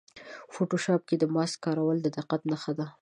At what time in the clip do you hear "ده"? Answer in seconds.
2.79-2.87